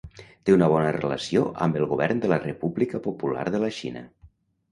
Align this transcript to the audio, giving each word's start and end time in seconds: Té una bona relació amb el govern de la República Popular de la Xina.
Té 0.49 0.53
una 0.53 0.69
bona 0.73 0.93
relació 0.95 1.43
amb 1.65 1.77
el 1.81 1.85
govern 1.91 2.23
de 2.23 2.31
la 2.33 2.41
República 2.45 3.01
Popular 3.09 3.43
de 3.57 3.61
la 3.65 3.73
Xina. 3.81 4.05